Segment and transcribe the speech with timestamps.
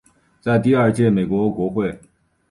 [0.39, 2.01] 在第二届美国国会。